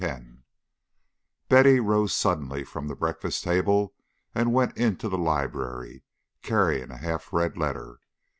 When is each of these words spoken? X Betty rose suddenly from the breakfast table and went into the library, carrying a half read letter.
X 0.03 0.23
Betty 1.47 1.79
rose 1.79 2.11
suddenly 2.15 2.63
from 2.63 2.87
the 2.87 2.95
breakfast 2.95 3.43
table 3.43 3.93
and 4.33 4.51
went 4.51 4.75
into 4.75 5.07
the 5.07 5.15
library, 5.19 6.01
carrying 6.41 6.89
a 6.89 6.97
half 6.97 7.31
read 7.31 7.55
letter. 7.55 7.99